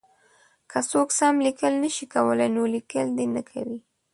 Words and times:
که 0.71 0.79
څوک 0.91 1.09
سم 1.17 1.35
لیکل 1.47 1.73
نه 1.83 1.89
شي 1.95 2.05
کولای 2.13 2.49
نو 2.55 2.63
لیکل 2.75 3.07
دې 3.17 3.25
نه 3.35 3.41
کوي. 3.49 3.79